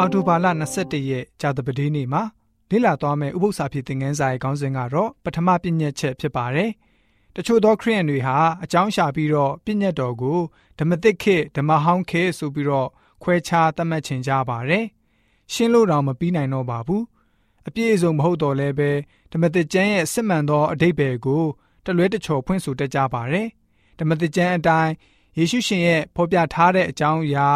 [0.00, 0.46] အော်တိုဘာလ
[0.78, 2.22] 21ရက်ကြာသပတေးနေ့မှာ
[2.70, 6.70] လေ့လာသွားမယ့်ဥပုသ္စာဖြစ်တဲ့ငန်းစာရဲ့ခေါင်းစဉ်ကတော့ပထမပြည့်ညက်ချက်ဖြစ်ပါတယ်။
[7.34, 10.40] တချို့သောခရိယန်တွေဟာအကြောင်းရှာပြီးတော့ပြည့်ညက်တော်ကို
[10.78, 12.88] ဓမ္မသစ်ခေဓမ္မဟောင်းခေဆိုပြီးတော့
[13.22, 14.84] ခွဲခြားသတ်မှတ်ခြင်းကြပါတယ်။
[15.52, 17.02] ရှင်းလို့တော့မပြီးနိုင်တော့ပါဘူး။
[17.66, 18.90] အပြည့်အစုံမဟုတ်တော့လည်းပဲ
[19.32, 21.44] ဓမ္မသစ်ကျမ်းရဲ့စစ်မှန်သောအဓိပ္ပာယ်ကို
[21.84, 23.48] တလွဲတချော်ဖွင့်ဆိုတတ်ကြပါတယ်။
[23.98, 24.92] ဓမ္မသစ်ကျမ်းအတိုင်း
[25.38, 27.48] ယေရှုရှင်ရဲ့ဖော်ပြထားတဲ့အကြောင်းအရာ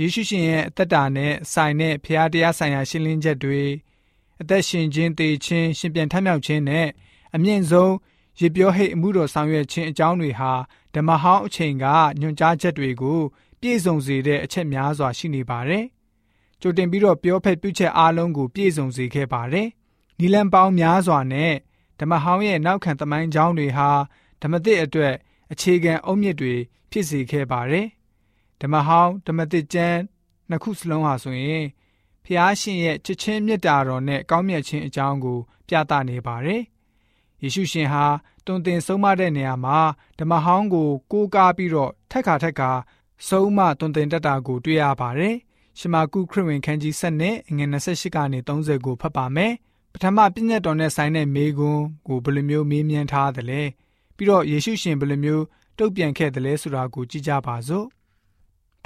[0.00, 3.62] ယေရှုရှင်ရဲ့အသက်တာနဲ့ဆိုင်တဲ့ဖျားတရားဆိုင်ရာရှင်းလင်းချက်တွေ
[4.40, 6.88] အသက်ရှင်ခြင်းသေခြင်းရှင်ပြန်ထမြောက်ခြင်းနဲ့
[7.34, 7.92] အမြင့်ဆုံး
[8.40, 10.52] ရေပြောဟိတ်အမှုတော်ဆောင်ရွက်ခြင်းအကြောင်းတွေဟာ
[10.94, 11.86] ဓမ္မဟောင်းအချိန်က
[12.20, 13.20] ညွှန်ကြားချက်တွေကို
[13.60, 15.84] ပြည့်စုံစေတဲ့အချက်များစွာရှိနေပါတယ်။
[16.60, 19.68] ကြိုတင်ပြီးတော့ပြောဖက်ပြုချက်အားလုံးကိုပြည့်စုံစေခဲ့ပါတယ်။
[20.18, 21.52] နီလန်ပေါင်းများစွာနဲ့
[22.00, 23.90] ဓမ္မဟောင်းရဲ့နောက်ခံသမိုင်းကြောင်းတွေဟာ
[24.42, 25.14] ဓမ္မသစ်အတွက်
[25.52, 26.54] အခြေခံအုတ်မြစ်တွေ
[26.90, 27.86] ဖြစ်စေခဲ့ပါတယ်။
[28.60, 29.98] ဓမ္မဟောင်းဓမ္မသစ်ကျမ်း
[30.48, 31.64] နှစ်ခုစလုံးဟာဆိုရင်
[32.24, 35.38] ဖျားရှင်ရဲ့ချစ်ချင်းမေတ္တာတော်နဲ့ကောင်းမြတ်ခြင်းအကြောင်းကို
[35.68, 36.62] ပြသနေပါတယ်။
[37.42, 38.04] ယေရှုရှင်ဟာ
[38.46, 39.78] တုန်တင်ဆုံးမတဲ့နေရာမှာ
[40.18, 42.70] ဓမ္မဟောင်းကိုကိုးကားပြီးတော့ထက်ခါထက်ခါ
[43.28, 45.34] ဆုံးမတုန်တင်တတ်တာကိုတွေ့ရပါတယ်။
[45.78, 49.52] ရှမာကုခရစ်ဝင်ခန်းကြီး7နဲ့ငွေ28ကနေ30ကိုဖတ်ပါမယ်။
[49.92, 53.62] ပထမပြည့်ညတ်တော်နဲ့ဆိုင်တဲ့မေကွန်းကိုဘယ်လိုမျိုးမေးမြန်းထားသလဲ။
[54.16, 55.44] ပြီးတော့ယေရှုရှင်ဘယ်လိုမျိုး
[55.78, 57.86] တုတ်ပြန်ခဲ့သလဲဆိုတာကိုကြည့်ကြပါစို့။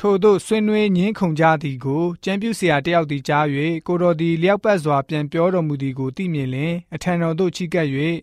[0.01, 3.47] ထို့သောဆွေးနွေးညင်းခုန်ကြသည်ကိုကျမ်းပြုဆရာတယောက်သည်ကြား၍
[3.87, 7.89] ကိုတော်သည်လျောက်ပတ်စွာပြန်ပြောတော်မူသည်ကိုသိမြင်လင်အထံတော်သို့ချီကပ်၍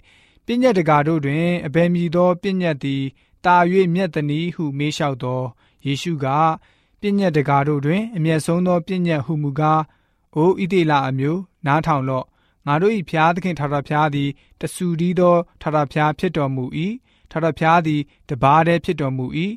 [0.45, 3.03] ပြည့်ညက်တကာတို့တွင်အဘယ်မည်သောပြည့်ညက်သည်
[3.45, 3.55] တာ၍
[3.95, 5.41] မြတ်သည်ဟုမေးလျှောက်သော
[5.85, 6.27] ယေရှုက
[6.99, 9.81] ပြည့်ညက်တကာတို့တွင်အမျက်ဆုံးသောပြည့်ညက်ဟုမူကား
[10.35, 12.25] အိုဣတိလအမျိုးနားထောင်လော့
[12.65, 16.65] ငါတို့၏ဖျားသခင်ထာဝရဘုရားသည်တဆူဒီသောထာဝရဘုရားဖြစ်တော်မူ၏
[17.31, 19.25] ထာဝရဘုရားသည်တပါးတည်းဖြစ်တော်မူ၏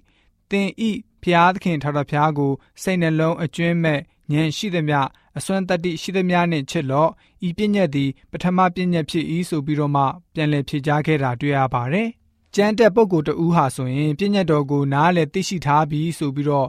[0.51, 0.91] သင်ဤ
[1.23, 2.53] ဖျားသခင်ထာဝရဘုရားကို
[2.83, 4.01] စိတ်နှလုံးအကျွင်းမဲ့
[4.33, 5.01] ဉာဏ်ရှိသမျှ
[5.39, 7.11] အစွမ်းတတ္တိရှိသမျှနှင့်ချစ်လော့
[7.49, 12.09] ဤပညာသည်ပထမပညာဖြစ်၏ဆိုပြီးတော့မှပြန်လည်ဖြေကြားခဲ့တာတွေ့ရပါတယ်။
[12.55, 16.69] ကျမ်းတက်ပုဂ္ဂိုလ်တဦးဟာဆိုရင်ပညာတော်ကိုနားလည်သိရှိထားပြီးဆိုပြီးတော့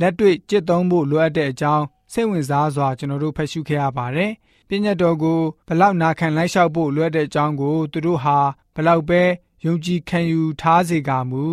[0.00, 4.32] လက်တွေ့จิตသုံးဖို့လိုအပ်တဲ့အကြောင်းစိတ်ဝင်စားစွာကျွန်တော်တို့ဖတ်ရှုခဲ့ရပါတယ်။
[4.68, 8.38] ပညာတော်ကိုဘလောက်နာခံလိုက်လျှောက်ဖို့လိုအပ်တဲ့အကြောင်းကိုသူတို့ဟာ
[8.74, 9.22] ဘလောက်ပဲ
[9.64, 11.44] ယုံကြည်ခံယူထားစေကမူ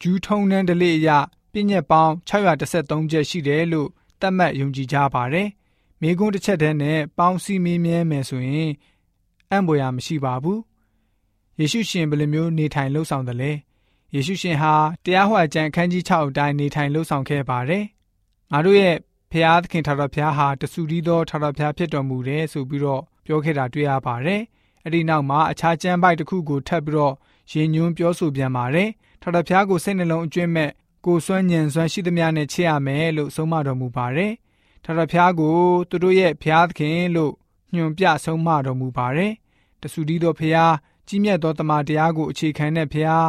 [0.00, 1.18] ဂျူးထုံနှန်းဒလိအရာ
[1.52, 3.88] ပြည့်ညက်ပေါင်း613ချက်ရှိတယ်လို့
[4.20, 5.48] သတ်မှတ်ယုံကြည်ကြပါတယ်။
[6.00, 8.72] မိကွန်းတစ်ချက်တည်းနဲ့ပေါင်းစည်းမင်းမြဲမယ်ဆိုရင်
[9.50, 10.58] အံ့ဖွယ်ရာမရှိပါဘူး။
[11.58, 13.52] ယေရှုရှင်ဘယ်လိုမျိုးနေထိုင်လှုပ်ဆောင်တယ်လဲ။
[14.14, 14.74] ယေရှုရှင်ဟာ
[15.04, 17.84] တရားဟောကျမ်းအခန်းကြီး6အတိုင်းနေထိုင်လှုပ်ဆောင်ခဲ့ပါတယ်။
[18.52, 18.96] ငါတို့ရဲ့
[19.32, 24.40] ဖျားသခင်ထာဝရဘုရားဟာတဆူတီးသောထာဝရဘုရားဖြစ်တော်မူတယ်ဆိုပြီးတော့ပြောခဲ့တာတွေ့ရပါတယ်။
[24.84, 27.14] အဲ့ဒီနောက်မှာအခြားကျမ်းပိုက်တစ်ခုကိုထပ်ပြီးတော့
[27.52, 28.88] ရင်ညွှန်းပြောဆိုပြန်ပါတယ်။
[29.22, 30.70] ထာဝရဘုရားကိုစိတ်နှလုံးအကျွင့်မဲ့
[31.04, 34.32] ကိုစွမ်းညံစွမ်းရှိသမျှနဲ့ချစ်ရမယ်လို့ဆုံးမတော်မူပါတယ်။
[34.84, 35.56] ထာဝရဘုရားကို
[35.90, 37.32] သူတို့ရဲ့ဘုရားသခင်လို့
[37.74, 39.32] ညွှန်ပြဆုံးမတော်မူပါတယ်။
[39.80, 40.74] တဆူဒီသောဘုရား
[41.08, 43.28] ကြီးမြတ်သောတမန်တရားကိုအခြေခံတဲ့ဘုရား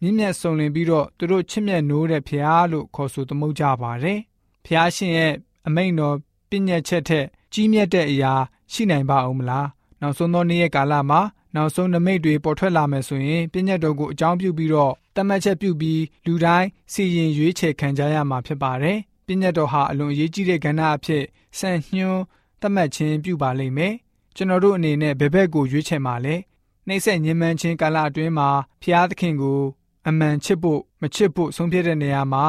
[0.00, 4.18] မြင့်မြတ်ဆုံးလင်ပြီးတော့သူတို့ချစ်မြတ်နိုးတဲ့ဘုရားလို့ခေါ်ဆိုသမုတ်ကြပါတယ်။
[4.64, 5.32] ဘုရားရှင်ရဲ့
[5.66, 6.16] အမိန့်တော်
[6.48, 8.32] ပြည့်ညတ်ချက်ထက်ကြီးမြတ်တဲ့အရာ
[8.72, 9.66] ရှိနိုင်ပါအောင်မလား။
[10.00, 11.20] နောက်ဆုံးသောနေ့ရဲ့ကာလမှာ
[11.54, 21.24] နောက်ဆုံးနမိတ်တွေပေါ်ထွက်လာမယ်ဆိုရင်ပြည့်ညတ်တော်ကိုအကြောင်းပြုပြီးတော့တတ်မှတ်ချက်ပြုပြီးလူတိုင်းစီရင်ရွေးချယ်ခံကြရမှာဖြစ်ပါတယ်။ပြည့်ညတ်တော်ဟာအလွန်အရေးကြီးတဲ့ကဏ္ဍအဖြစ်
[21.58, 22.24] စံညွှန်း
[22.60, 23.94] တတ်မှတ်ခြင်းပြုပါလိမ့်မယ်။
[24.36, 26.36] ကျွန်တော်တို့အနေနဲ့ဘယ်ဘက်ကိုရွေးချယ်မှာလဲ။
[26.86, 28.48] နှိမ့်ဆက်ညှဉ်းပန်းခြင်းကာလအတွင်းမှာ
[28.82, 29.60] ဖျားသခင်ကို
[30.08, 32.46] အမှန်ချစ်ဖို့မချစ်ဖို့ဆုံးဖြတ်တဲ့နေရာမှာ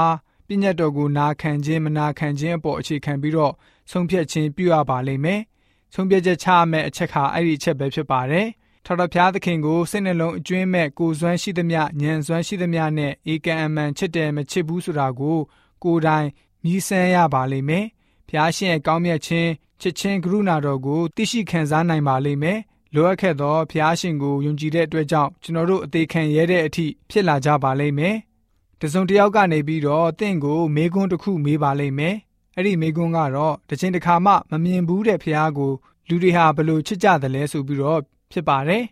[0.47, 3.53] ပြည့်ညတ်တော်ကိုနာခံခြင်းမနာခံခြင်းအပေါ်အခြေခံပြီးတော့
[3.91, 5.41] ဆုံးဖြတ်ခြင်းပြုရပါလိမ့်မယ်။
[5.93, 8.47] ဆုံးဖြတ်ချက်ချရမယ့်အချက်ခါအဲ့ဒီအချက်ပဲဖြစ်ပါတယ်။
[8.85, 15.37] ထာဝရဘုရားသခင်ကိုစိတ်နှလုံးအကျွင်းမဲ့ကိုစွမ်းရှိသမျှဉာဏ်စွမ်းရှိသမျှနဲ့ဧကံအမှန်ချစ်တယ်မချစ်ဘူးဆိုတာကို
[15.83, 16.27] ကိုယ်တိုင်
[16.63, 17.85] မြည်ဆန်းရပါလိမ့်မယ်။
[18.27, 19.49] ဘုရားရှင်ရဲ့ကောင်းမြတ်ခြင်း
[19.81, 22.59] ချစ်ခြင်းကရုဏာတော်ကိုသိရှိခံစားနိုင်ပါလိမ့်မယ်။
[22.93, 28.15] လိုအပ်ခဲ့သောဘုရားရှင်ကိုယုံကြည်တဲ့အတွက်ကြောင့်ကျွန်တော်တို့အသေးခံရတဲ့အထိဖြစ်လာကြပါလိမ့်မယ်။
[28.81, 32.15] တစုံတစ်ယောက်ကနေပြီးတော့တင့်ကိုမေကွန်းတစ်ခုမေးပါလိမ့်မယ်။
[32.55, 35.71] အဲ့ဒီမေကွန်းကတော့တစ်ချိန်တစ်ခါမှမမြင်ဘူးတဲ့ဘုရားကို
[36.09, 38.01] လူတွေဟာဘလို့ချစ်ကြတယ်လဲဆိုပြီးတော့
[38.33, 38.83] ဖြစ်ပါတယ်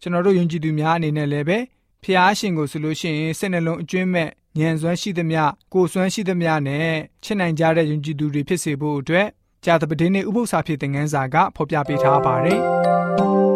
[0.00, 1.58] ကျွန်တော်တို့ယုံကြည်သူများအနေနဲ့လည်းပဲ
[2.02, 4.28] ဖျားရှင်ကိုဆိုလို့ရှိရင်စိတ်နှလုံးအကျွင်းမဲ့
[4.58, 5.42] ဉာဏ်စွမ်းရှိသမျှ
[5.72, 6.88] ကိုယ်စွမ်းရှိသမျှနဲ့
[7.24, 9.26] ချစ်နိုင်ကြတဲ့ယုံကြည်သူတွေဖြစ်စေဖို့အတွက်
[9.64, 13.51] ကြာသပတေးနေ့ဥပုသ္စာဖြစ်တဲ့ငန်းစာကဖော်ပြပေးထားပါတယ်